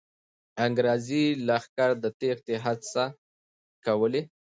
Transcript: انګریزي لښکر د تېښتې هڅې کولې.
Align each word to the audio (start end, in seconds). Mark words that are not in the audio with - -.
انګریزي 0.65 1.23
لښکر 1.47 1.91
د 2.03 2.05
تېښتې 2.19 2.55
هڅې 2.65 3.05
کولې. 3.85 4.21